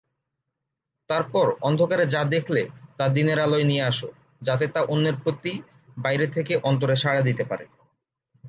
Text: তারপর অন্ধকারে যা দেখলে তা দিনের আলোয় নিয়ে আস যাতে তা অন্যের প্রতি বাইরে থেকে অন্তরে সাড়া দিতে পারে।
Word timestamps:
তারপর 1.09 1.45
অন্ধকারে 1.61 2.05
যা 2.05 2.21
দেখলে 2.25 2.61
তা 2.97 3.05
দিনের 3.09 3.39
আলোয় 3.39 3.65
নিয়ে 3.65 3.83
আস 3.83 3.99
যাতে 4.41 4.65
তা 4.67 4.81
অন্যের 4.83 5.15
প্রতি 5.23 5.53
বাইরে 5.97 6.25
থেকে 6.27 6.53
অন্তরে 6.63 6.95
সাড়া 6.95 7.21
দিতে 7.21 7.43
পারে। 7.45 7.65